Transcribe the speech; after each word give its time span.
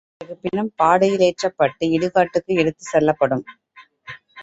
பிறகு 0.11 0.39
பிணம் 0.41 0.71
பாடையிலேற்றப்பட்டு 0.77 1.85
இடுகாட்டுக்கு 1.89 2.57
எடுத்துச் 2.57 2.91
செல்லப்படும். 2.91 3.45